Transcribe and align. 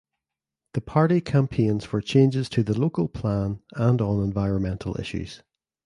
The 0.73 0.81
party 0.81 1.21
campaigns 1.21 1.85
for 1.85 2.01
changes 2.01 2.49
to 2.49 2.63
the 2.63 2.75
Local 2.75 3.07
Plan 3.07 3.61
and 3.75 4.01
on 4.01 4.23
environmental 4.23 4.99
issues. 4.99 5.43